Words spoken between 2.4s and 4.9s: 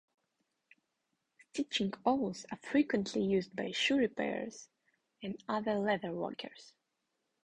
are frequently used by shoe repairers